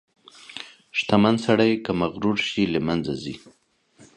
[0.97, 3.35] •شتمن سړی که مغرور شي، له منځه ځي.